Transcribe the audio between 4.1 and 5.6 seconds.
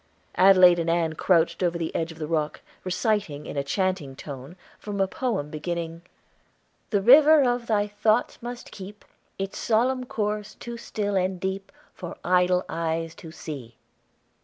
tone, from a poem